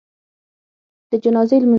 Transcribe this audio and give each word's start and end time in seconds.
د 1.09 1.11
جنازي 1.23 1.57
لمونځ 1.63 1.69